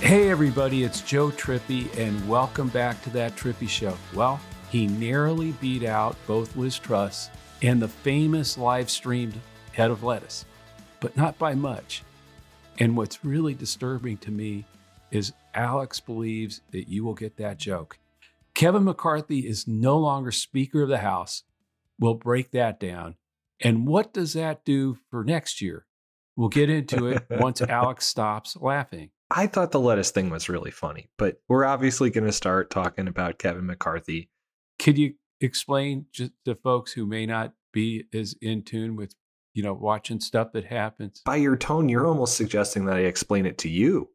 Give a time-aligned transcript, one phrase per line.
[0.00, 3.96] Hey, everybody, it's Joe Trippi, and welcome back to That Trippi Show.
[4.14, 7.28] Well, he narrowly beat out both Liz Truss
[7.62, 9.38] and the famous live streamed
[9.72, 10.46] head of lettuce,
[11.00, 12.02] but not by much.
[12.78, 14.64] And what's really disturbing to me
[15.10, 17.98] is Alex believes that you will get that joke.
[18.54, 21.44] Kevin McCarthy is no longer Speaker of the House.
[22.00, 23.16] We'll break that down.
[23.60, 25.86] And what does that do for next year?
[26.36, 29.10] We'll get into it once Alex stops laughing.
[29.30, 33.06] I thought the lettuce thing was really funny, but we're obviously going to start talking
[33.06, 34.28] about Kevin McCarthy.
[34.78, 39.14] Could you explain just to folks who may not be as in tune with,
[39.54, 41.22] you know, watching stuff that happens?
[41.24, 44.10] By your tone, you're almost suggesting that I explain it to you.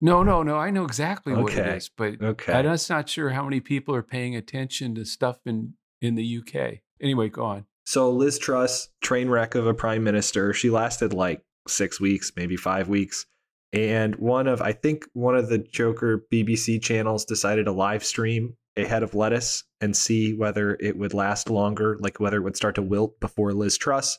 [0.00, 0.56] No, no, no.
[0.56, 2.52] I know exactly what it is, but Okay.
[2.52, 6.38] I'm just not sure how many people are paying attention to stuff in in the
[6.38, 6.78] UK.
[7.00, 7.66] Anyway, go on.
[7.84, 12.56] So Liz Truss, train wreck of a prime minister, she lasted like six weeks, maybe
[12.56, 13.26] five weeks.
[13.72, 18.56] And one of, I think one of the Joker BBC channels decided to live stream
[18.76, 22.56] a head of lettuce and see whether it would last longer, like whether it would
[22.56, 24.18] start to wilt before Liz Truss.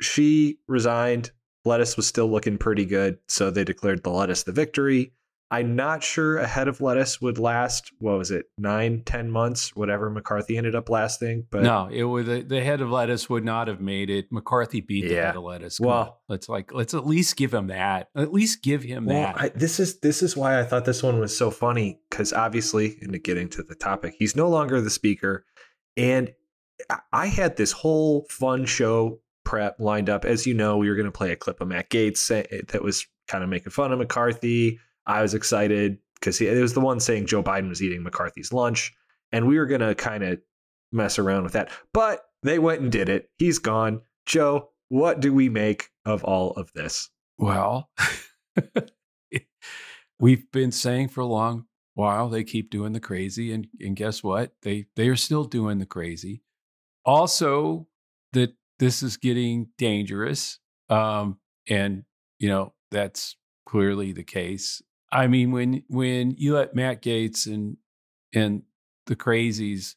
[0.00, 1.30] She resigned.
[1.64, 3.18] Lettuce was still looking pretty good.
[3.26, 5.12] So they declared the lettuce the victory.
[5.48, 9.76] I'm not sure a head of lettuce would last, what was it, nine, ten months,
[9.76, 11.46] whatever McCarthy ended up lasting.
[11.52, 14.26] But no, it would the, the head of lettuce would not have made it.
[14.32, 15.26] McCarthy beat the Yeah.
[15.26, 15.78] head of lettuce.
[15.78, 16.12] Come Well- on.
[16.28, 18.08] let's like let's at least give him that.
[18.16, 19.40] At least give him Well, that.
[19.40, 22.98] I, this is this is why I thought this one was so funny because obviously,
[23.00, 25.44] into getting to the topic, he's no longer the speaker,
[25.96, 26.32] and
[26.90, 30.24] I- I had this whole fun show prep lined up.
[30.24, 32.82] As you know, we were going to play a clip of Matt Gaetz eh, that
[32.82, 34.80] was kind of making fun of McCarthy.
[35.06, 38.94] I was excited because it was the one saying Joe Biden was eating McCarthy's lunch,
[39.32, 40.40] and we were to kind of
[40.92, 43.30] mess around with that, but they went and did it.
[43.38, 44.00] He's gone.
[44.24, 47.10] Joe, what do we make of all of this?
[47.38, 47.90] Well,
[50.20, 54.22] we've been saying for a long while they keep doing the crazy, and and guess
[54.22, 54.52] what?
[54.62, 56.42] They they are still doing the crazy.
[57.04, 57.86] Also,
[58.32, 60.58] that this is getting dangerous,
[60.88, 62.04] um, and
[62.38, 64.82] you know that's clearly the case.
[65.12, 67.76] I mean, when when you let Matt Gaetz and
[68.34, 68.62] and
[69.06, 69.94] the crazies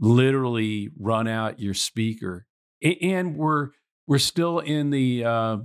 [0.00, 2.46] literally run out your speaker,
[2.82, 3.70] and we're
[4.06, 5.58] we're still in the uh,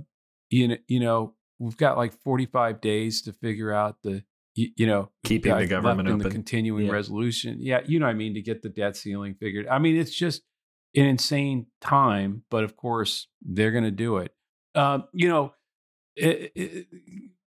[0.50, 4.22] you know you know we've got like 45 days to figure out the
[4.54, 6.32] you, you know Keeping the government in the open.
[6.32, 6.92] continuing Yeah.
[6.92, 9.96] resolution yeah you know what i mean to get the debt ceiling figured i mean
[9.96, 10.42] it's just
[10.94, 14.32] an insane time but of course they're going to do it
[14.76, 15.52] um, you know
[16.16, 16.86] it, it,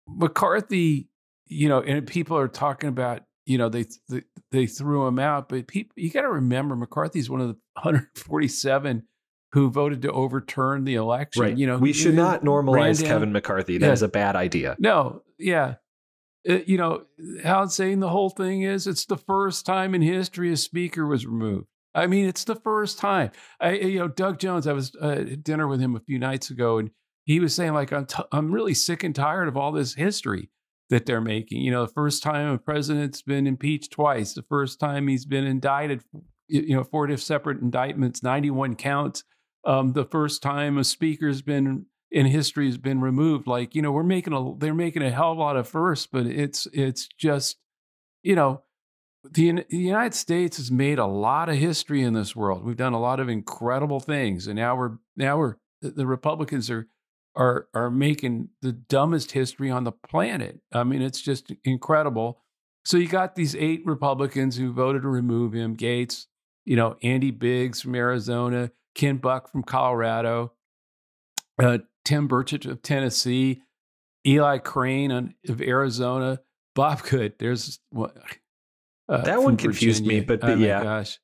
[0.08, 1.10] mccarthy
[1.48, 5.50] you know and people are talking about you know they they, they threw him out
[5.50, 9.04] but people you got to remember mccarthy's one of the 147
[9.54, 11.58] who voted to overturn the election Right.
[11.58, 13.78] you know we should not normalize Kevin McCarthy.
[13.78, 13.94] That Yeah.
[13.94, 14.76] is a bad idea.
[14.80, 15.76] no, yeah.
[16.48, 17.04] Uh, you know,
[17.44, 18.88] how insane the whole thing is.
[18.88, 21.68] It's the first time in history a speaker was removed.
[21.94, 23.32] I mean, it's the first time.
[23.60, 24.66] I, you know, Doug Jones.
[24.68, 26.92] I was uh, at dinner with him a few nights ago, and
[27.26, 30.50] he was saying like, I'm t- I'm really sick and tired of all this history
[30.90, 31.62] that they're making.
[31.62, 34.34] You know, the first time a president's been impeached twice.
[34.34, 36.04] The first time he's been indicted.
[36.48, 39.24] You know, four different separate indictments, 91 counts.
[39.66, 43.48] Um, the first time a speaker's been in history has been removed.
[43.48, 46.08] Like, you know, we're making a they're making a hell of a lot of firsts,
[46.10, 47.58] but it's it's just,
[48.24, 48.62] you know,
[49.30, 52.64] the, the United States has made a lot of history in this world.
[52.64, 56.70] We've done a lot of incredible things, and now we're now we're the, the Republicans
[56.70, 56.88] are
[57.38, 60.60] are are making the dumbest history on the planet.
[60.74, 62.42] I mean, it's just incredible.
[62.84, 66.26] So you got these eight Republicans who voted to remove him: Gaetz,
[66.66, 70.52] you know, Andy Biggs from Arizona, Ken Buck from Colorado,
[71.60, 73.62] uh, Tim Burchett of Tennessee,
[74.26, 76.40] Eli Crane on, of Arizona,
[76.76, 77.34] Bob Good.
[77.40, 78.18] There's what
[79.08, 80.26] uh, That one confused me, Virginia.
[80.26, 80.84] but oh yeah.
[80.84, 81.20] gosh,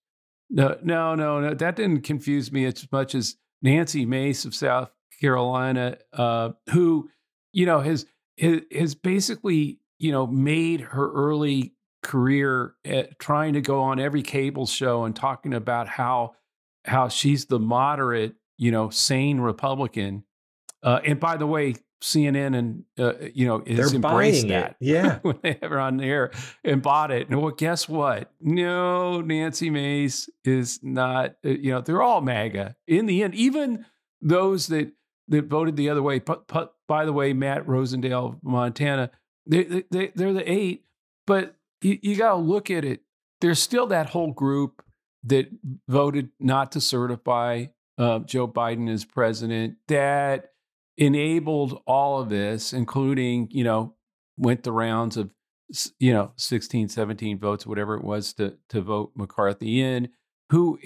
[0.51, 4.91] no, no, no, no, that didn't confuse me as much as Nancy Mace of South
[5.23, 7.09] Carolina, uh, who
[7.53, 8.05] you know has
[8.39, 14.65] has basically you know made her early career at trying to go on every cable
[14.65, 16.33] show and talking about how
[16.85, 20.23] how she's the moderate you know, sane Republican.
[20.83, 24.71] Uh, and by the way, CNN and uh, you know is They're embraced that.
[24.71, 24.75] it.
[24.79, 25.19] Yeah.
[25.21, 26.31] when they her on the air
[26.63, 27.29] and bought it.
[27.29, 28.31] And well, guess what?
[28.41, 31.35] No, Nancy Mace is not.
[31.45, 33.35] uh, You know, they're all MAGA in the end.
[33.35, 33.85] Even
[34.21, 34.91] those that
[35.27, 36.19] that voted the other way.
[36.87, 39.11] By the way, Matt Rosendale, Montana,
[39.45, 40.85] they, they they're the eight.
[41.25, 43.01] But you, you got to look at it.
[43.41, 44.83] There's still that whole group
[45.25, 45.49] that
[45.87, 47.65] voted not to certify
[47.97, 49.77] uh, Joe Biden as president.
[49.87, 50.51] That
[50.97, 53.95] enabled all of this, including, you know,
[54.37, 55.31] went the rounds of,
[55.99, 60.09] you know, 16, 17 votes, whatever it was to, to vote McCarthy in,
[60.49, 60.77] who,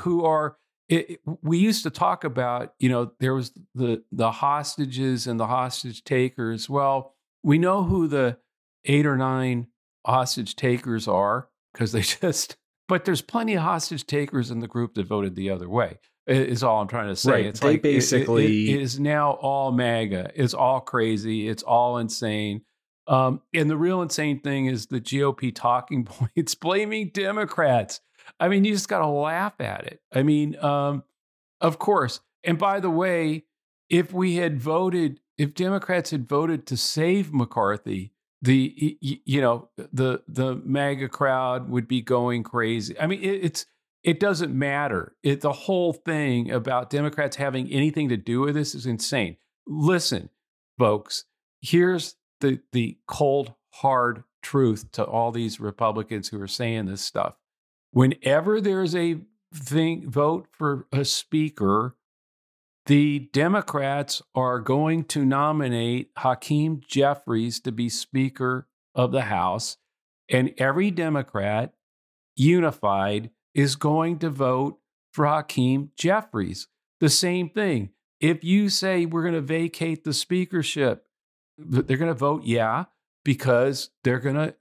[0.00, 0.56] who are,
[0.88, 5.38] it, it- we used to talk about, you know, there was the, the hostages and
[5.40, 6.68] the hostage takers.
[6.68, 8.38] Well, we know who the
[8.84, 9.68] eight or nine
[10.06, 12.56] hostage takers are because they just,
[12.88, 16.62] but there's plenty of hostage takers in the group that voted the other way is
[16.62, 17.32] all I'm trying to say.
[17.32, 17.46] Right.
[17.46, 20.30] It's They like it- it- basically- it is now all MAGA.
[20.34, 21.48] It's all crazy.
[21.48, 22.62] It's all insane.
[23.06, 28.00] Um, and the real insane thing is the GOP talking points blaming Democrats.
[28.40, 30.00] I mean, you just got to laugh at it.
[30.12, 31.04] I mean, um,
[31.60, 32.20] of course.
[32.42, 33.44] And by the way,
[33.88, 38.12] if we had voted, if Democrats had voted to save McCarthy,
[38.42, 42.98] the you know the the MAGA crowd would be going crazy.
[43.00, 43.66] I mean, it, it's
[44.02, 45.16] it doesn't matter.
[45.22, 49.38] It the whole thing about Democrats having anything to do with this is insane.
[49.66, 50.28] Listen,
[50.78, 51.24] folks,
[51.62, 57.36] here's the the cold hard truth to all these Republicans who are saying this stuff.
[57.94, 59.20] Whenever there's a
[59.54, 61.94] thing vote for a speaker,
[62.86, 69.76] the Democrats are going to nominate Hakeem Jeffries to be Speaker of the House,
[70.28, 71.74] and every Democrat
[72.34, 74.80] unified is going to vote
[75.12, 76.66] for Hakeem Jeffries.
[76.98, 77.90] The same thing.
[78.18, 81.06] If you say we're going to vacate the speakership,
[81.56, 82.86] they're going to vote yeah
[83.24, 84.54] because they're going to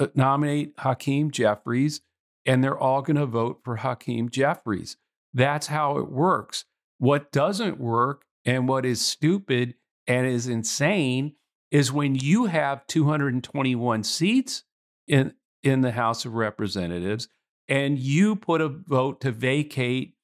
[0.00, 2.00] uh, nominate Hakeem Jeffries
[2.46, 4.96] and they're all going to vote for Hakeem Jeffries.
[5.34, 6.64] That's how it works.
[6.98, 9.74] What doesn't work and what is stupid
[10.06, 11.34] and is insane
[11.70, 14.62] is when you have 221 seats
[15.06, 17.28] in in the House of Representatives
[17.68, 20.14] and you put a vote to vacate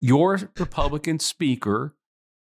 [0.00, 1.94] your Republican speaker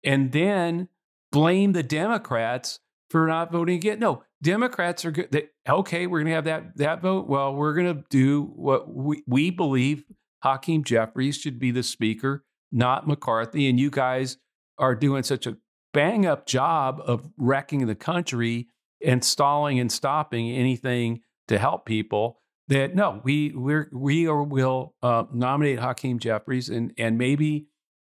[0.03, 0.87] and then
[1.31, 2.79] blame the Democrats
[3.09, 3.99] for not voting again.
[3.99, 5.49] No, Democrats are good.
[5.67, 7.27] Okay, we're going to have that that vote.
[7.27, 10.05] Well, we're going to do what we, we believe
[10.43, 13.67] Hakeem Jeffries should be the speaker, not McCarthy.
[13.69, 14.37] And you guys
[14.77, 15.57] are doing such a
[15.93, 18.67] bang up job of wrecking the country
[19.03, 22.39] and stalling and stopping anything to help people
[22.69, 23.51] that no, we
[23.91, 27.67] we are, will uh, nominate Hakeem Jeffries and and maybe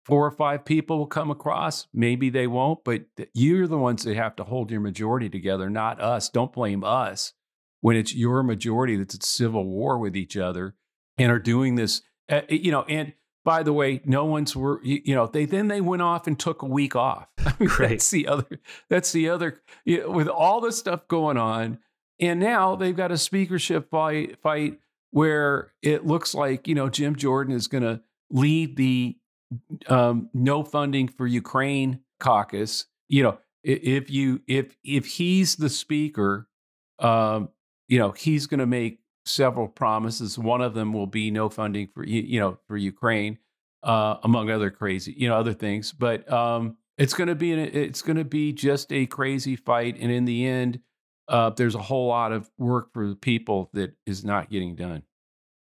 [0.10, 1.88] four or five people will come across.
[1.94, 3.04] Maybe they won't, but
[3.34, 6.30] you're the ones that have to hold your majority together, not us.
[6.30, 7.34] Don't blame us
[7.82, 10.76] when it's your majority that's at civil war with each other
[11.18, 12.02] and are doing this.
[12.28, 13.14] Uh, you know, and
[13.46, 16.62] by the way, no one's were you, know they then they went off and took
[16.62, 17.28] a week off.
[17.46, 17.90] I mean, Right.
[17.90, 18.60] That's the other.
[18.90, 19.62] That's the other.
[19.86, 21.80] You know, with all this stuff going on,
[22.20, 24.80] and now they've got a speakership fight fight
[25.12, 29.18] where it looks like you know Jim Jordan is going to lead the
[29.88, 32.86] um, no funding for Ukraine caucus.
[33.08, 36.48] You know, if you if if he's the speaker,
[37.00, 37.50] um,
[37.88, 40.38] you know he's going to make several promises.
[40.38, 43.39] One of them will be no funding for you know for Ukraine,
[43.84, 45.91] uh, among other crazy you know other things.
[45.91, 49.98] But um, it's going to be an, it's going to be just a crazy fight,
[50.00, 50.79] and in the end,
[51.27, 55.03] uh, there's a whole lot of work for the people that is not getting done.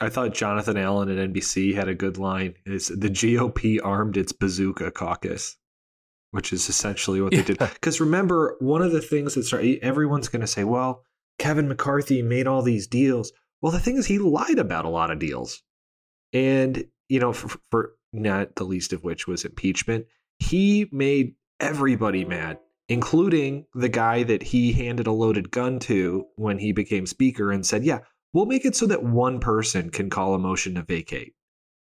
[0.00, 2.54] I thought Jonathan Allen at NBC had a good line.
[2.66, 5.56] Is the GOP armed its bazooka caucus?
[6.36, 7.58] which is essentially what they did.
[7.58, 11.02] Because remember, one of the things that started, everyone's going to say, well,
[11.38, 13.32] Kevin McCarthy made all these deals.
[13.62, 15.62] Well, the thing is, he lied about a lot of deals.
[16.34, 20.06] And, you know, for, for not the least of which was impeachment,
[20.38, 22.58] he made everybody mad,
[22.90, 27.64] including the guy that he handed a loaded gun to when he became speaker and
[27.64, 28.00] said, yeah,
[28.36, 31.32] we'll make it so that one person can call a motion to vacate.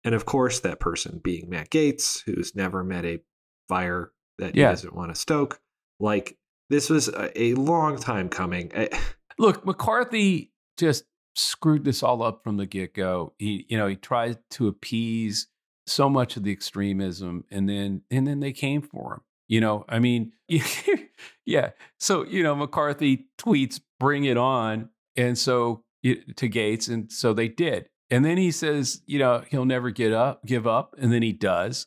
[0.04, 3.20] And of course, that person being Matt Gaetz, who's never met a
[3.68, 5.62] fire that he doesn't want to stoke.
[6.00, 6.40] Like,
[6.72, 8.72] this was a, a long time coming.
[8.74, 8.88] Eh,
[9.38, 11.04] Look, McCarthy just
[11.36, 13.34] screwed this all up from the get go.
[13.38, 15.50] He, you know, he tried to appease
[15.86, 19.22] so much of the extremism, and then and then they came for him.
[19.48, 20.34] You know, I mean,
[21.46, 21.72] yeah.
[22.00, 27.48] So you know, McCarthy tweets, "Bring it on," and so to Gaetz, and so they
[27.48, 27.90] did.
[28.10, 31.32] And then he says, you know, he'll never get up, give up, and then he
[31.32, 31.86] does.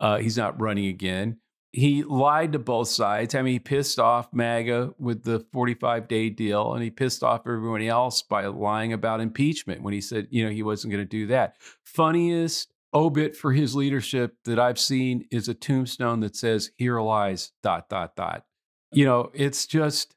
[0.00, 1.38] Uh, he's not running again.
[1.72, 3.34] He lied to both sides.
[3.34, 7.42] I mean, he pissed off MAGA with the 45 day deal, and he pissed off
[7.46, 11.08] everyone else by lying about impeachment when he said, you know, he wasn't going to
[11.08, 11.56] do that.
[11.84, 17.52] Funniest obit for his leadership that I've seen is a tombstone that says, "Here lies
[17.62, 18.44] dot dot dot."
[18.92, 20.14] You know, it's just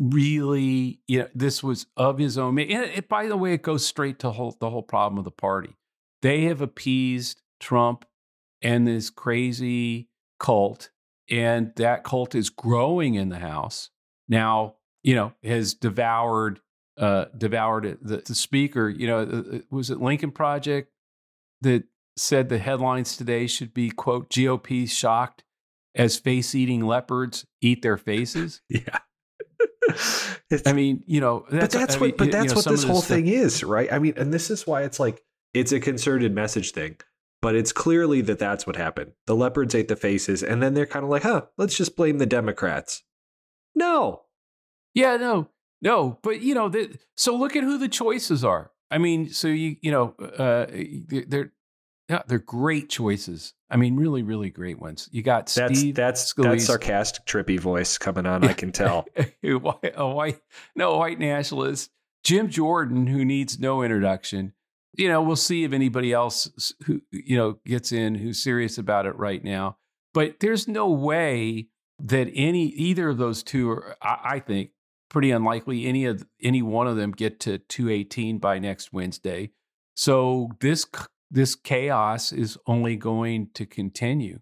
[0.00, 2.58] really, you know, this was of his own.
[2.58, 5.30] And it, by the way, it goes straight to whole, the whole problem of the
[5.30, 5.76] party.
[6.22, 8.06] They have appeased Trump
[8.62, 10.90] and this crazy cult,
[11.30, 13.90] and that cult is growing in the House
[14.28, 14.76] now.
[15.02, 16.60] You know, has devoured
[16.98, 18.88] uh, devoured the, the speaker.
[18.88, 20.92] You know, uh, uh, was it Lincoln Project
[21.62, 21.84] that
[22.16, 25.44] said the headlines today should be quote GOP shocked
[25.94, 28.60] as face eating leopards eat their faces?
[28.68, 28.98] yeah.
[30.66, 32.64] I mean, you know, that's, but that's I what, mean, but that's you know, what
[32.66, 33.92] this whole thing is, right?
[33.92, 35.22] I mean, and this is why it's like
[35.54, 36.96] it's a concerted message thing,
[37.40, 39.12] but it's clearly that that's what happened.
[39.26, 42.18] The leopards ate the faces, and then they're kind of like, huh, let's just blame
[42.18, 43.02] the Democrats.
[43.74, 44.22] No.
[44.94, 45.48] Yeah, no,
[45.80, 48.72] no, but you know, the, so look at who the choices are.
[48.90, 50.66] I mean, so you you know, uh,
[51.28, 51.52] they're
[52.10, 53.54] yeah, they're great choices.
[53.70, 55.08] I mean, really, really great ones.
[55.12, 55.94] You got Steve.
[55.94, 58.42] That's that's that sarcastic, trippy voice coming on.
[58.42, 59.06] I can tell.
[59.44, 60.40] a white,
[60.74, 61.90] no white nationalist.
[62.24, 64.54] Jim Jordan, who needs no introduction.
[64.94, 69.06] You know, we'll see if anybody else who you know gets in who's serious about
[69.06, 69.76] it right now.
[70.12, 71.68] But there's no way
[72.00, 73.94] that any either of those two are.
[74.02, 74.70] I, I think
[75.10, 79.52] pretty unlikely any of any one of them get to 218 by next Wednesday.
[79.94, 80.84] So this
[81.30, 84.40] this chaos is only going to continue.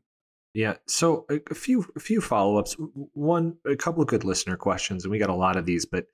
[0.54, 0.74] Yeah.
[0.86, 2.76] So a, few a few follow ups.
[3.12, 5.84] One, a couple of good listener questions, and we got a lot of these.
[5.84, 6.06] But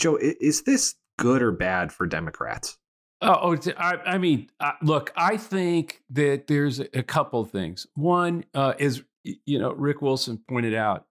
[0.00, 2.78] Joe, is this good or bad for Democrats?
[3.20, 7.86] Oh, oh I, I mean, uh, look, I think that there's a couple of things.
[7.94, 11.06] One uh, is, you know, Rick Wilson pointed out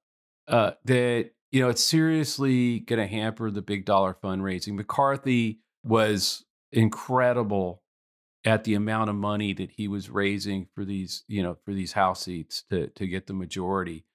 [0.47, 4.73] uh, that you know it's seriously going to hamper the big dollar fundraising.
[4.73, 7.82] McCarthy was incredible
[8.45, 11.93] at the amount of money that he was raising for these, you know, for these
[11.93, 14.05] house seats to to get the majority.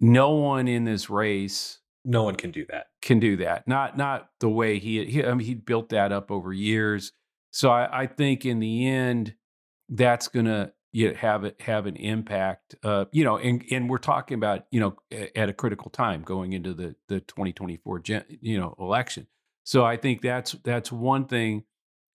[0.00, 2.86] No one in this race, no one can do that.
[3.02, 3.66] Can do that.
[3.66, 7.12] Not not the way he he I mean he built that up over years.
[7.50, 9.34] So I, I think in the end,
[9.88, 12.76] that's gonna you know, have it have an impact.
[12.82, 14.96] Uh, you know, and and we're talking about you know
[15.34, 19.26] at a critical time going into the the 2024 gen, you know election.
[19.64, 21.64] So I think that's that's one thing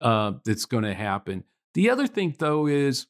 [0.00, 1.44] uh, that's going to happen.
[1.74, 3.06] The other thing, though, is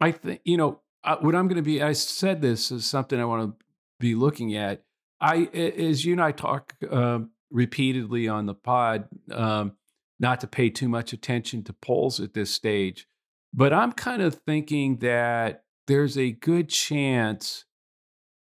[0.00, 3.20] I think, you know, uh, what I'm going to be, I said this is something
[3.20, 3.64] I want to
[4.00, 4.84] be looking at.
[5.20, 9.72] I, as you and I talk um, repeatedly on the pod, um,
[10.18, 13.06] not to pay too much attention to polls at this stage,
[13.52, 17.64] but I'm kind of thinking that there's a good chance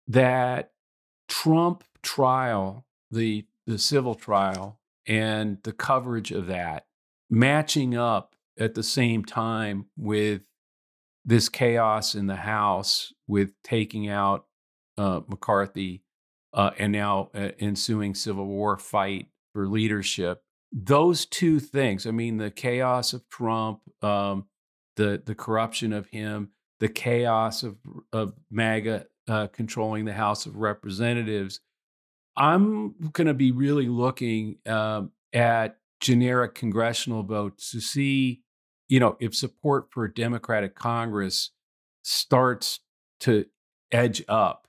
[0.06, 0.72] that
[1.28, 6.86] Trump trial, the the civil trial, and the coverage of that
[7.30, 10.42] matching up at the same time with
[11.24, 14.46] this chaos in the House with taking out
[14.96, 16.02] uh, McCarthy
[16.54, 20.42] uh, and now uh, ensuing Civil War fight for leadership.
[20.72, 24.46] Those two things, I mean, the chaos of Trump, um,
[24.96, 26.50] the the corruption of him,
[26.80, 27.76] the chaos of
[28.12, 31.60] of MAGA uh, controlling the House of Representatives.
[32.36, 38.42] I'm going to be really looking um, at generic congressional votes to see
[38.88, 41.50] you know, if support for a Democratic Congress
[42.02, 42.80] starts
[43.20, 43.44] to
[43.92, 44.66] edge up,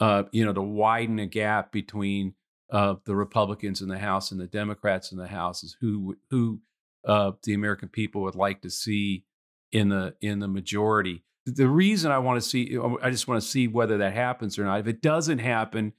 [0.00, 2.34] uh, you know, to widen a gap between
[2.70, 6.60] uh, the Republicans in the House and the Democrats in the House, is who who
[7.06, 9.24] uh, the American people would like to see
[9.72, 11.24] in the in the majority.
[11.46, 14.64] the reason I want to see, I just want to see whether that happens or
[14.64, 14.80] not.
[14.80, 15.92] If it doesn't happen,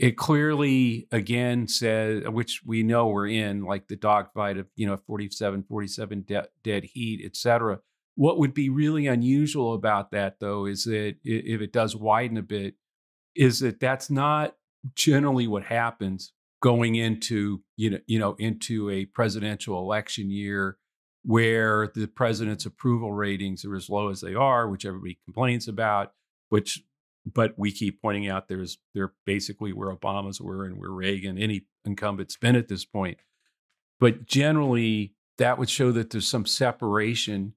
[0.00, 4.96] it clearly again says, which we know we're in, like the dogfight of you know
[4.96, 7.80] 47, 47 de- dead heat, et cetera.
[8.14, 12.42] What would be really unusual about that, though, is that if it does widen a
[12.42, 12.76] bit,
[13.36, 14.56] is that that's not
[14.94, 20.78] generally what happens going into you know you know into a presidential election year
[21.24, 26.12] where the president's approval ratings are as low as they are, which everybody complains about,
[26.48, 26.82] which
[27.26, 31.62] but we keep pointing out there's they're basically where Obama's were and where Reagan, any
[31.84, 33.18] incumbent's been at this point.
[33.98, 37.54] But generally, that would show that there's some separation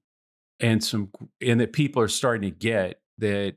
[0.60, 3.56] and some and that people are starting to get that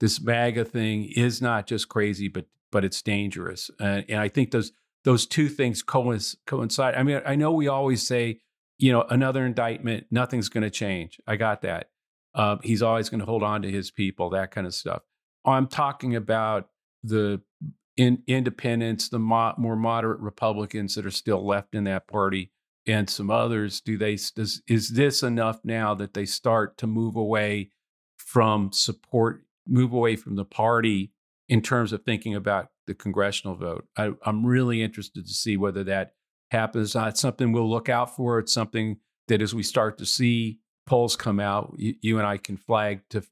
[0.00, 3.70] this MAGA thing is not just crazy, but but it's dangerous.
[3.80, 4.72] And I think those
[5.04, 6.94] those two things coincide.
[6.94, 8.40] I mean, I know we always say
[8.78, 11.20] you know, another indictment, nothing's going to change.
[11.26, 11.90] I got that.
[12.34, 15.02] Uh, he's always going to hold on to his people, that kind of stuff.
[15.48, 16.68] I'm talking about
[17.02, 17.40] the
[17.96, 22.52] in, independents, the mo- more moderate Republicans that are still left in that party,
[22.86, 23.80] and some others.
[23.80, 27.70] Do they does, is this enough now that they start to move away
[28.16, 31.12] from support, move away from the party
[31.48, 33.86] in terms of thinking about the congressional vote?
[33.96, 36.14] I, I'm really interested to see whether that
[36.50, 36.96] happens.
[36.96, 38.38] Uh, it's something we'll look out for.
[38.38, 42.38] It's something that as we start to see polls come out, you, you and I
[42.38, 43.22] can flag to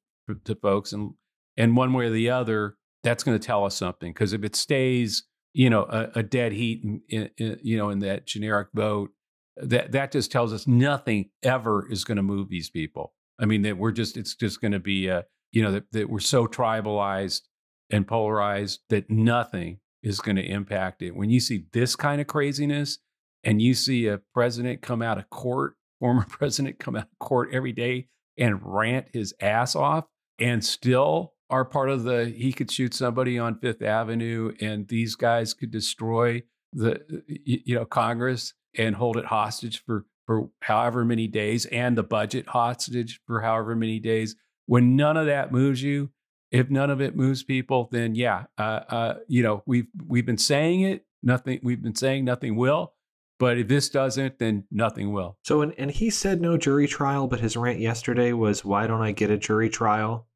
[0.45, 1.15] to folks, and
[1.57, 4.13] and one way or the other, that's going to tell us something.
[4.13, 8.01] Because if it stays, you know, a, a dead heat, in, in, you know, in
[8.01, 9.11] that generic vote,
[9.57, 13.15] that that just tells us nothing ever is going to move these people.
[13.39, 16.11] I mean, that we're just it's just going to be a you know that, that
[16.11, 17.43] we're so tribalized
[17.91, 21.17] and polarized that nothing is going to impact it.
[21.17, 22.99] When you see this kind of craziness,
[23.47, 27.49] and you see a president come out of court, former president come out of court
[27.53, 30.05] every day and rant his ass off
[30.39, 35.15] and still are part of the he could shoot somebody on Fifth Avenue and these
[35.15, 37.01] guys could destroy the
[37.45, 42.49] you know Congress and hold it hostage for for however many days and the budget
[42.49, 46.11] hostage for however many days when none of that moves you
[46.51, 50.39] if none of it moves people then yeah uh, uh, you know we've we've been
[50.39, 52.93] saying it nothing we've been saying nothing will
[53.39, 55.37] but if this doesn't, then nothing will.
[55.43, 59.03] So, and, and he said no jury trial, but his rant yesterday was, why don't
[59.03, 60.27] I get a jury trial?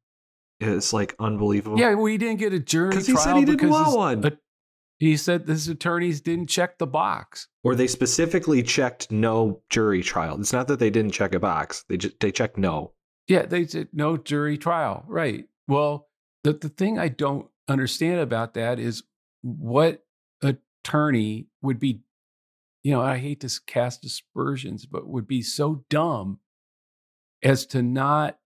[0.61, 1.79] It's like unbelievable.
[1.79, 3.01] Yeah, well, he didn't get a jury trial.
[3.01, 4.25] Because he said he didn't want one.
[4.25, 4.29] Uh,
[4.99, 7.47] he said his attorneys didn't check the box.
[7.63, 10.39] Or they specifically checked no jury trial.
[10.39, 12.93] It's not that they didn't check a box, they, just, they checked no.
[13.27, 15.03] Yeah, they said no jury trial.
[15.07, 15.45] Right.
[15.67, 16.07] Well,
[16.43, 19.03] the, the thing I don't understand about that is
[19.41, 20.03] what
[20.43, 22.01] attorney would be
[22.83, 26.39] you know, I hate to cast aspersions, but would be so dumb
[27.43, 28.37] as to not,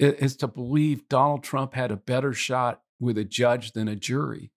[0.00, 4.52] as to believe Donald Trump had a better shot with a judge than a jury.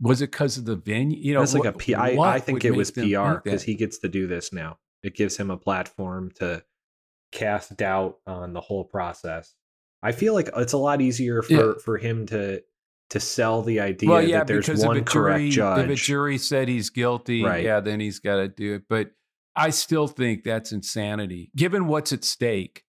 [0.00, 1.18] Was it because of the venue?
[1.18, 1.94] You know, it's like a P.
[1.94, 4.78] I, I think it was PR because he gets to do this now.
[5.02, 6.64] It gives him a platform to
[7.32, 9.54] cast doubt on the whole process.
[10.02, 11.72] I feel like it's a lot easier for yeah.
[11.82, 12.62] for him to
[13.10, 15.84] to sell the idea well, yeah, that there's one correct jury, judge.
[15.84, 17.64] If a jury said he's guilty, right.
[17.64, 18.82] yeah, then he's got to do it.
[18.88, 19.10] But
[19.54, 22.83] I still think that's insanity, given what's at stake.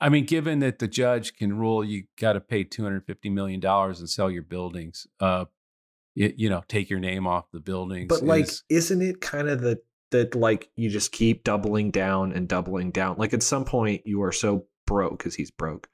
[0.00, 3.30] I mean, given that the judge can rule you got to pay two hundred fifty
[3.30, 5.46] million dollars and sell your buildings, uh,
[6.14, 8.06] you, you, know, take your name off the buildings.
[8.08, 9.80] But like, is, isn't it kind of the
[10.10, 13.16] that like you just keep doubling down and doubling down?
[13.18, 15.88] Like at some point you are so broke because he's broke,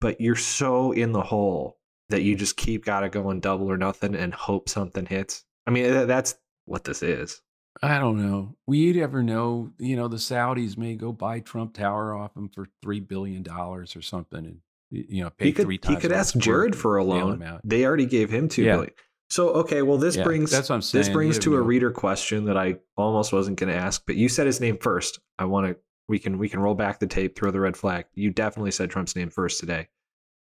[0.00, 3.70] but you're so in the hole that you just keep got to go and double
[3.70, 5.44] or nothing and hope something hits?
[5.66, 7.40] I mean, that's what this is.
[7.82, 8.56] I don't know.
[8.66, 12.66] We'd ever know, you know, the Saudis may go buy Trump Tower off him for
[12.82, 14.58] three billion dollars or something, and
[14.90, 15.96] you know, pay he could, three times.
[15.96, 17.60] He could ask Jared for a loan.
[17.64, 18.74] They already gave him two yeah.
[18.74, 18.92] billion.
[19.30, 21.04] So okay, well this yeah, brings that's what I'm saying.
[21.04, 24.28] this brings to a reader question that I almost wasn't going to ask, but you
[24.28, 25.20] said his name first.
[25.38, 25.76] I want to
[26.08, 28.06] we can we can roll back the tape, throw the red flag.
[28.14, 29.88] You definitely said Trump's name first today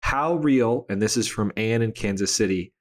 [0.01, 2.73] how real, and this is from Ann in Kansas City,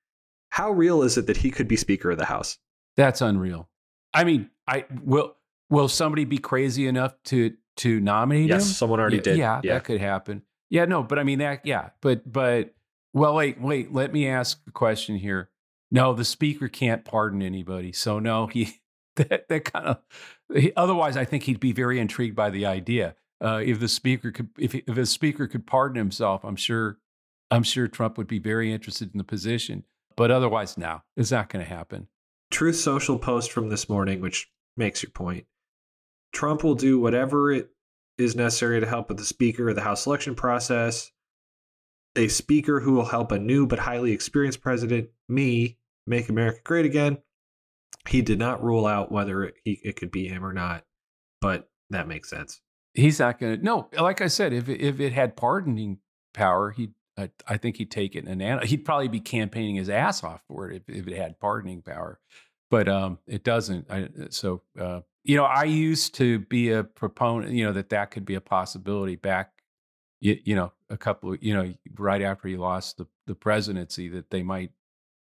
[0.48, 2.58] how real is it that he could be Speaker of the House?
[2.96, 3.68] That's unreal.
[4.14, 5.36] I mean, I will.
[5.68, 8.68] Will somebody be crazy enough to to nominate yes, him?
[8.68, 9.38] Yes, someone already yeah, did.
[9.38, 10.42] Yeah, yeah, that could happen.
[10.68, 11.64] Yeah, no, but I mean that.
[11.64, 12.74] Yeah, but but
[13.12, 13.92] well, wait, wait.
[13.92, 15.50] Let me ask a question here.
[15.90, 17.92] No, the speaker can't pardon anybody.
[17.92, 18.80] So no, he
[19.16, 19.98] that that kind of.
[20.76, 23.14] Otherwise, I think he'd be very intrigued by the idea.
[23.42, 26.98] Uh, if the speaker could, if if a speaker could pardon himself, I'm sure
[27.50, 29.84] I'm sure Trump would be very interested in the position.
[30.16, 32.08] But otherwise, now it's not going to happen.
[32.50, 35.46] Truth Social post from this morning, which makes your point.
[36.32, 37.70] Trump will do whatever it
[38.18, 41.10] is necessary to help with the Speaker of the House selection process.
[42.16, 46.86] a speaker who will help a new but highly experienced president, me, make America great
[46.86, 47.18] again.
[48.08, 50.84] He did not rule out whether it, he, it could be him or not,
[51.40, 52.60] but that makes sense.
[52.94, 53.64] He's not going to.
[53.64, 55.98] No, like I said, if if it had pardoning
[56.34, 60.24] power, he I, I think he'd take it and he'd probably be campaigning his ass
[60.24, 62.18] off for it if, if it had pardoning power,
[62.70, 63.90] but um, it doesn't.
[63.90, 68.10] I, so uh, you know, I used to be a proponent, you know, that that
[68.10, 69.52] could be a possibility back,
[70.20, 74.08] you, you know, a couple of, you know, right after he lost the the presidency,
[74.08, 74.72] that they might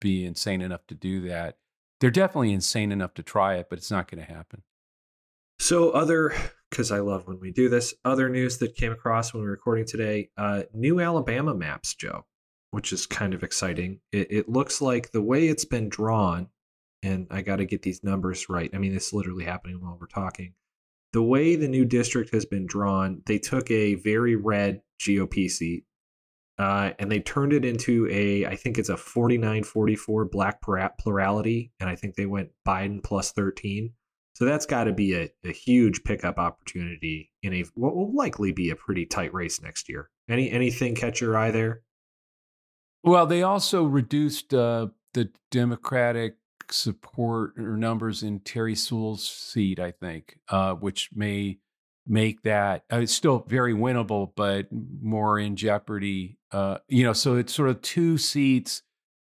[0.01, 1.57] be insane enough to do that.
[2.01, 4.63] They're definitely insane enough to try it, but it's not going to happen.
[5.59, 6.33] So, other,
[6.73, 9.51] because I love when we do this, other news that came across when we are
[9.51, 12.25] recording today uh, new Alabama maps, Joe,
[12.71, 13.99] which is kind of exciting.
[14.11, 16.47] It, it looks like the way it's been drawn,
[17.03, 18.71] and I got to get these numbers right.
[18.73, 20.55] I mean, it's literally happening while we're talking.
[21.11, 25.85] The way the new district has been drawn, they took a very red GOP seat
[26.57, 31.71] uh, and they turned it into a, I think it's a 49 44 black plurality.
[31.79, 33.93] And I think they went Biden plus 13.
[34.43, 38.51] So that's got to be a, a huge pickup opportunity in a what will likely
[38.51, 40.09] be a pretty tight race next year.
[40.29, 41.83] Any anything catch your eye there?
[43.05, 46.35] Well, they also reduced uh, the Democratic
[46.69, 51.59] support or numbers in Terry Sewell's seat, I think, uh, which may
[52.05, 54.67] make that uh, it's still very winnable, but
[55.01, 56.37] more in jeopardy.
[56.51, 58.81] Uh, you know, so it's sort of two seats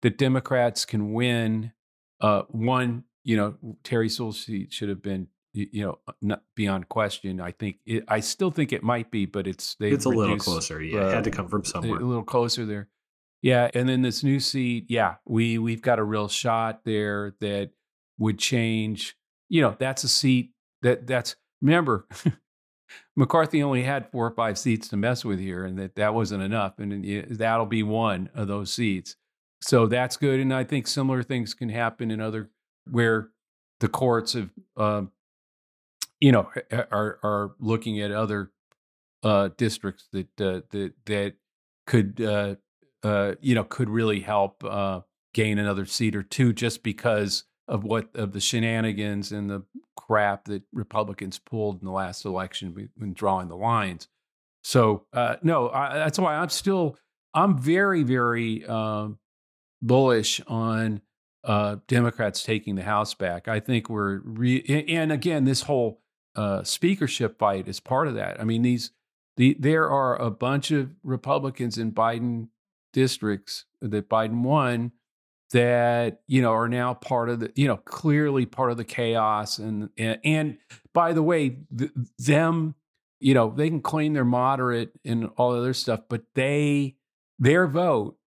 [0.01, 1.73] that Democrats can win.
[2.21, 7.39] Uh, one you know, Terry Sewell's seat should have been, you know, beyond question.
[7.39, 10.37] I think it, I still think it might be, but it's they it's a little
[10.37, 10.81] closer.
[10.81, 11.99] Yeah, uh, it had to come from somewhere.
[11.99, 12.89] A little closer there.
[13.41, 17.71] Yeah, and then this new seat, yeah, we we've got a real shot there that
[18.17, 19.15] would change.
[19.49, 22.07] You know, that's a seat that that's remember.
[23.15, 26.43] McCarthy only had four or five seats to mess with here, and that that wasn't
[26.43, 29.15] enough, and that'll be one of those seats.
[29.61, 32.49] So that's good, and I think similar things can happen in other
[32.89, 33.29] where
[33.79, 35.03] the courts have, uh,
[36.19, 38.51] you know, are are looking at other
[39.23, 41.33] uh, districts that uh, that that
[41.85, 42.55] could, uh,
[43.03, 45.01] uh, you know, could really help uh,
[45.33, 49.63] gain another seat or two just because of what of the shenanigans and the
[49.95, 54.07] crap that Republicans pulled in the last election when drawing the lines.
[54.63, 55.05] So
[55.41, 56.97] no, I, that's why I'm still
[57.33, 59.19] I'm very very um,
[59.81, 61.01] bullish on
[61.43, 63.47] uh, Democrats taking the House back.
[63.47, 66.01] I think we're re- and again this whole
[66.35, 68.39] uh, speakership fight is part of that.
[68.39, 68.91] I mean these
[69.37, 72.49] the there are a bunch of Republicans in Biden
[72.93, 74.91] districts that Biden won
[75.53, 79.59] that you know are now part of the you know clearly part of the chaos
[79.59, 80.57] and and, and
[80.93, 82.75] by the way th- them
[83.19, 86.95] you know they can claim they're moderate and all other stuff but they
[87.39, 88.17] their vote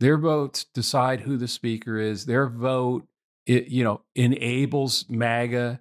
[0.00, 2.26] their votes decide who the speaker is.
[2.26, 3.06] Their vote,
[3.46, 5.80] it, you know, enables MAGA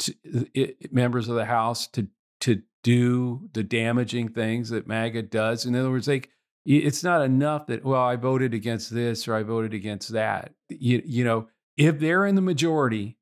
[0.00, 2.08] to, uh, it, members of the House to
[2.40, 5.64] to do the damaging things that MAGA does.
[5.64, 6.30] In other words, like
[6.64, 10.54] it's not enough that well, I voted against this or I voted against that.
[10.68, 13.16] You, you know, if they're in the majority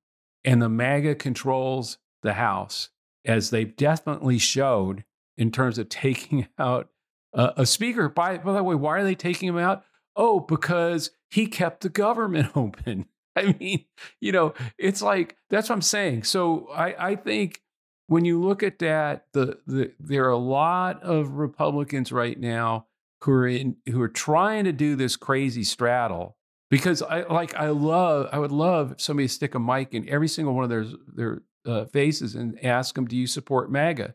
[0.44, 2.90] and the MAGA controls the House,
[3.24, 5.04] as they've definitely showed
[5.36, 6.88] in terms of taking out
[7.32, 8.08] a, a speaker.
[8.08, 9.84] By, by the way, why are they taking him out?
[10.16, 13.06] Oh, because he kept the government open.
[13.36, 13.84] I mean,
[14.20, 16.24] you know, it's like that's what I'm saying.
[16.24, 17.62] So I, I think
[18.08, 22.86] when you look at that, the, the there are a lot of Republicans right now
[23.22, 26.36] who are in who are trying to do this crazy straddle
[26.70, 30.28] because I like I love I would love if somebody stick a mic in every
[30.28, 34.14] single one of their their uh, faces and ask them, "Do you support MAGA?"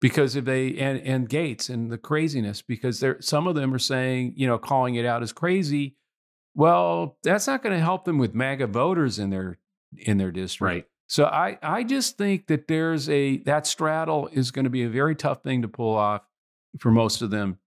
[0.00, 3.78] Because if they and and Gaetz and the craziness because there some of them are
[3.78, 5.96] saying you know calling it out as crazy.
[6.54, 9.58] Well, that's not going to help them with MAGA voters in their
[9.96, 10.68] in their district.
[10.68, 10.84] Right.
[11.06, 14.88] So I I just think that there's a that straddle is going to be a
[14.88, 16.22] very tough thing to pull off
[16.78, 17.58] for most of them.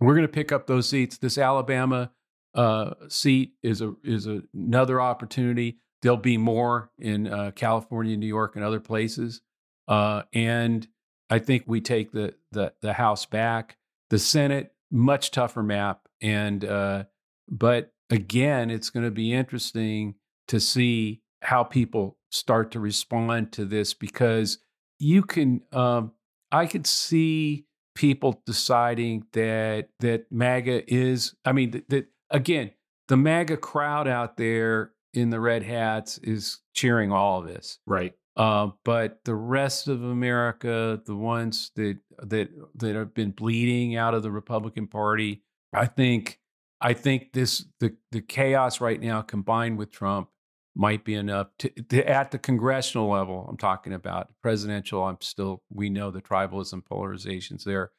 [0.00, 1.18] We're going to pick up those seats.
[1.18, 2.10] This Alabama
[2.54, 5.78] uh, seat is a is a, another opportunity.
[6.02, 9.40] There'll be more in uh, California, New York, and other places.
[9.88, 10.86] Uh, and
[11.30, 13.76] I think we take the the the House back.
[14.10, 17.04] The Senate much tougher map, and uh,
[17.48, 20.14] but again, it's going to be interesting
[20.48, 24.58] to see how people start to respond to this because
[24.98, 25.62] you can.
[25.72, 26.12] Um,
[26.52, 31.34] I could see people deciding that that MAGA is.
[31.44, 32.70] I mean, that, that again,
[33.08, 37.78] the MAGA crowd out there in the red hats is cheering all of this.
[37.86, 38.14] Right.
[38.36, 44.14] Uh, but the rest of America, the ones that that that have been bleeding out
[44.14, 45.42] of the Republican Party
[45.74, 46.38] I think
[46.80, 50.28] I think this the the chaos right now combined with Trump
[50.76, 53.46] might be enough to, to, at the congressional level.
[53.48, 55.04] I'm talking about presidential.
[55.04, 57.90] I'm still we know the tribalism polarizations there,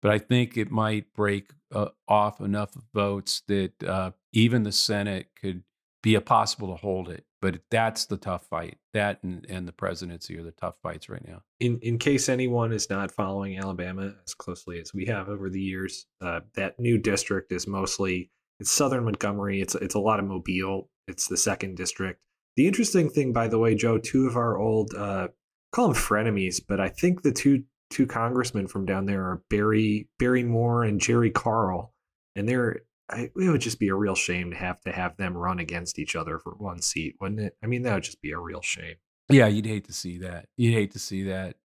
[0.00, 5.28] but I think it might break uh, off enough votes that uh, even the Senate
[5.40, 5.62] could
[6.02, 7.24] be a possible to hold it.
[7.44, 8.78] But that's the tough fight.
[8.94, 11.42] That and, and the presidency are the tough fights right now.
[11.60, 15.60] In in case anyone is not following Alabama as closely as we have over the
[15.60, 18.30] years, uh, that new district is mostly
[18.60, 19.60] it's southern Montgomery.
[19.60, 20.88] It's it's a lot of Mobile.
[21.06, 22.22] It's the second district.
[22.56, 25.28] The interesting thing, by the way, Joe, two of our old uh,
[25.70, 30.08] call them frenemies, but I think the two two congressmen from down there are Barry
[30.18, 31.92] Barry Moore and Jerry Carl,
[32.36, 35.36] and they're I, it would just be a real shame to have to have them
[35.36, 37.56] run against each other for one seat, wouldn't it?
[37.62, 38.96] I mean, that would just be a real shame.
[39.28, 40.48] Yeah, you'd hate to see that.
[40.56, 41.56] You'd hate to see that.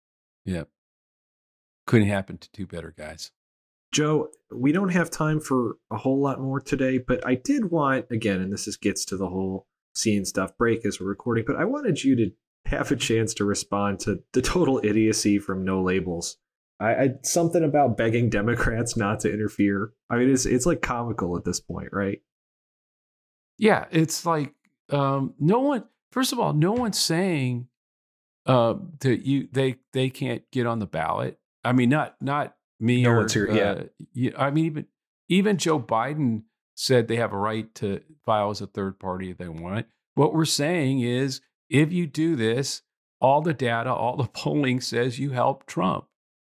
[0.45, 0.69] Yep.
[1.87, 3.31] Couldn't happen to two better guys.
[3.91, 8.05] Joe, we don't have time for a whole lot more today, but I did want,
[8.11, 11.55] again, and this is gets to the whole seeing stuff break as we're recording, but
[11.55, 12.31] I wanted you to
[12.65, 16.37] have a chance to respond to the total idiocy from No Labels.
[16.79, 19.91] I, I something about begging Democrats not to interfere.
[20.09, 22.21] I mean, it's it's like comical at this point, right?
[23.57, 24.53] Yeah, it's like
[24.89, 25.83] um, no one.
[26.11, 27.67] First of all, no one's saying
[28.45, 31.39] uh, that you they they can't get on the ballot.
[31.63, 33.03] I mean, not not me.
[33.03, 33.51] No or, one's here.
[33.51, 33.71] Yeah.
[33.71, 34.85] Uh, you, I mean, even
[35.27, 36.43] even Joe Biden
[36.75, 39.85] said they have a right to file as a third party if they want.
[40.15, 42.81] What we're saying is, if you do this,
[43.21, 46.05] all the data, all the polling says you help Trump.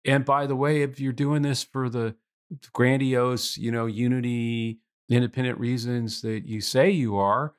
[0.06, 2.16] And by the way, if you're doing this for the
[2.74, 7.56] grandiose, you know, unity, independent reasons that you say you are,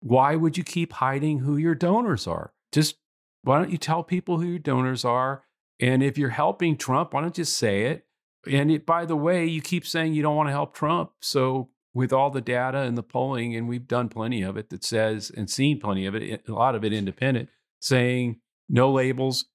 [0.00, 2.52] why would you keep hiding who your donors are?
[2.72, 2.96] Just
[3.42, 5.44] why don't you tell people who your donors are?
[5.80, 8.06] And if you're helping Trump, why don't you say it?
[8.46, 11.12] And it, by the way, you keep saying you don't want to help Trump.
[11.20, 14.84] So, with all the data and the polling, and we've done plenty of it that
[14.84, 17.48] says, and seen plenty of it, a lot of it independent,
[17.80, 19.46] saying no labels,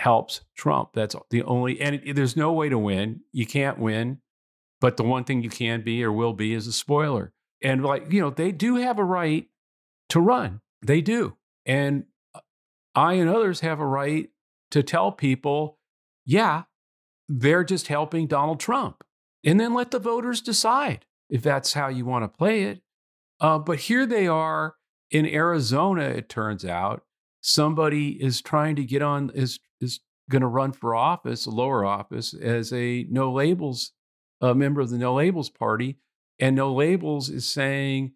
[0.00, 0.90] helps Trump.
[0.94, 3.20] That's the only, and it, there's no way to win.
[3.32, 4.20] You can't win,
[4.80, 7.32] but the one thing you can be or will be is a spoiler.
[7.62, 9.48] And like, you know, they do have a right
[10.08, 10.60] to run.
[10.82, 11.36] They do.
[11.66, 12.04] And
[12.94, 14.30] I and others have a right
[14.70, 15.78] to tell people,
[16.24, 16.64] yeah,
[17.28, 19.04] they're just helping Donald Trump.
[19.44, 22.80] And then let the voters decide if that's how you want to play it.
[23.40, 24.74] Uh, but here they are
[25.10, 27.04] in Arizona, it turns out,
[27.40, 30.00] somebody is trying to get on is is
[30.30, 33.92] going to run for office, a lower office, as a no labels
[34.40, 35.98] a member of the no labels party,
[36.38, 38.12] and no labels is saying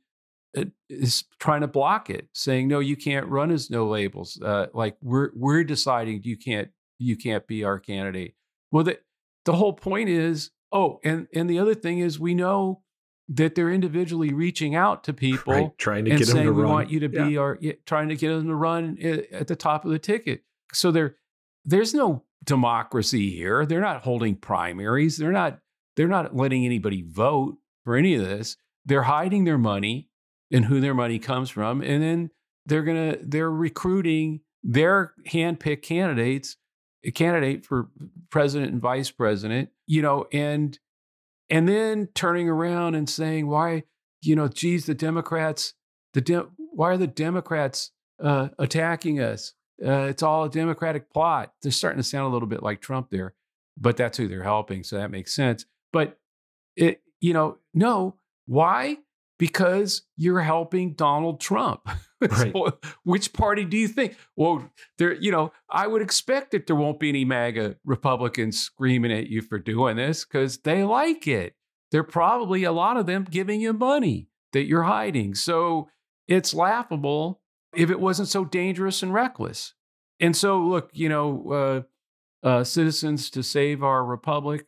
[0.56, 4.40] uh, is trying to block it, saying no, you can't run as no labels.
[4.42, 8.34] Uh, like we're we're deciding you can't you can't be our candidate.
[8.72, 8.98] Well, the
[9.44, 12.82] the whole point is oh, and and the other thing is we know
[13.28, 16.58] that they're individually reaching out to people, right, trying to and get saying them to
[16.58, 16.72] we run.
[16.72, 17.40] want you to be Yeah.
[17.40, 20.42] our, trying to get them to run eh, at the top of the ticket.
[20.72, 21.16] So there,
[21.64, 23.64] there's no democracy here.
[23.64, 25.16] They're not holding primaries.
[25.16, 25.60] They're not,
[25.96, 28.56] they're not letting anybody vote for any of this.
[28.84, 30.10] They're hiding their money
[30.52, 32.30] and who their money comes from, and then
[32.66, 36.56] they're gonna, they're recruiting their handpicked candidates,
[37.04, 37.88] a candidate for
[38.30, 39.70] president and vice president.
[39.86, 40.78] You know, and
[41.50, 43.84] and then turning around and saying why
[44.22, 45.74] you know geez the democrats
[46.14, 47.90] the de- why are the democrats
[48.22, 49.54] uh, attacking us?
[49.84, 51.52] Uh, it's all a democratic plot.
[51.62, 53.34] They're starting to sound a little bit like trump there
[53.76, 55.64] but that's who they're helping so that makes sense.
[55.92, 56.18] But
[56.76, 58.98] it you know no why
[59.38, 61.88] because you're helping donald trump.
[62.20, 62.54] Right.
[62.54, 64.16] So which party do you think?
[64.34, 69.12] Well there you know i would expect that there won't be any maga republicans screaming
[69.12, 71.54] at you for doing this because they like it.
[71.90, 75.34] They're probably a lot of them giving you money that you're hiding.
[75.34, 75.90] So
[76.26, 77.42] it's laughable
[77.76, 79.74] if it wasn't so dangerous and reckless.
[80.18, 81.84] And so look you know
[82.44, 84.66] uh, uh, citizens to save our republic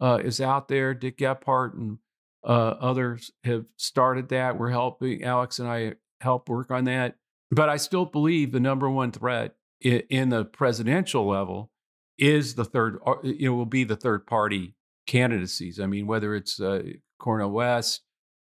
[0.00, 0.94] uh, is out there.
[0.94, 1.98] Dick gephardt and
[2.44, 7.14] uh, others have started that we're helping alex and i help work on that.
[7.50, 11.70] But I still believe the number one threat in the presidential level
[12.18, 14.74] is the third, you know, will be the third party
[15.06, 15.78] candidacies.
[15.78, 16.82] I mean, whether it's uh,
[17.20, 18.02] Cornel West,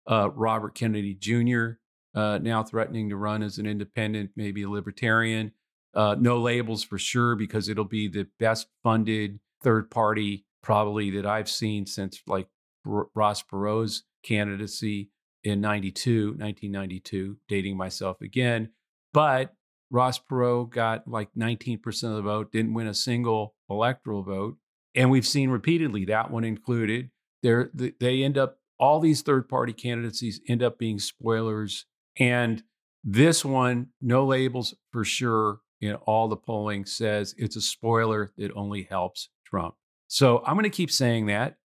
[0.08, 1.78] uh, Robert Kennedy Jr.,
[2.14, 5.52] uh, now threatening to run as an independent, maybe a libertarian.
[5.94, 11.26] Uh, no labels for sure, because it'll be the best funded third party probably that
[11.26, 12.48] I've seen since like
[12.84, 15.10] Ross Perot's candidacy
[15.42, 18.70] in 92, 1992, dating myself again.
[19.12, 19.54] But
[19.90, 24.56] Ross Perot got like 19% of the vote, didn't win a single electoral vote.
[24.94, 27.10] And we've seen repeatedly, that one included,
[27.42, 31.86] they're, they end up all these third party candidacies end up being spoilers.
[32.18, 32.62] And
[33.04, 38.52] this one, no labels for sure, in all the polling says it's a spoiler that
[38.54, 39.74] only helps Trump.
[40.08, 41.56] So I'm going to keep saying that.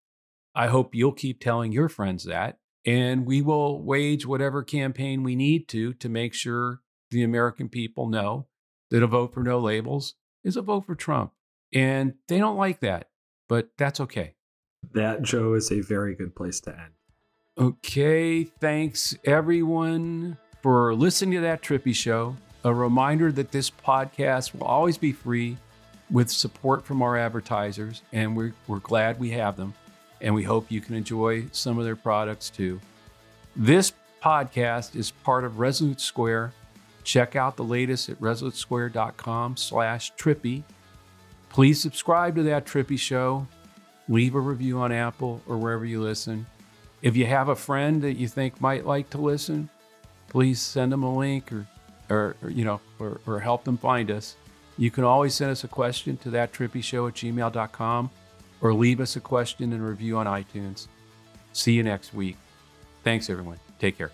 [0.56, 2.60] I hope you'll keep telling your friends that.
[2.86, 8.08] And we will wage whatever campaign we need to to make sure the American people
[8.08, 8.48] know
[8.92, 11.34] that a vote for no labels is a vote for Trump.
[11.74, 13.10] And they don't like that,
[13.50, 14.36] but that's okay.
[14.94, 16.94] That, Joe, is a very good place to end.
[17.58, 18.44] Okay.
[18.44, 22.38] Thanks, everyone, for listening to that Trippi Show.
[22.64, 25.58] A reminder that this podcast will always be free
[26.10, 29.74] with support from our advertisers, and we're, we're glad we have them.
[30.26, 32.82] And we hope you can enjoy some of their products too.
[33.56, 36.52] This podcast is part of Resolute Square.
[37.04, 40.64] Check out the latest at resolutesquare.com slash trippi.
[41.50, 43.48] Please subscribe to that Trippi Show.
[44.10, 46.48] Leave a review on Apple or wherever you listen.
[47.04, 49.70] If you have a friend that you think might like to listen,
[50.28, 51.68] please send them a link or,
[52.10, 54.38] or, or you know, or, or help them find us.
[54.76, 58.10] You can always send us a question to that trippi show at gmail.com
[58.62, 60.88] or leave us a question and review on iTunes.
[61.54, 62.38] See you next week.
[63.04, 63.60] Thanks, everyone.
[63.80, 64.12] Take care.